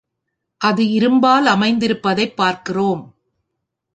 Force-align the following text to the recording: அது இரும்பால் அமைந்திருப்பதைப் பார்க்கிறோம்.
அது 0.61 0.83
இரும்பால் 0.83 1.47
அமைந்திருப்பதைப் 1.47 2.35
பார்க்கிறோம். 2.35 3.03